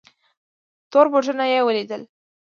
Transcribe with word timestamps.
تور 0.91 1.05
بوټونه 1.13 1.43
یې 1.51 1.59
ولیدل. 1.67 2.01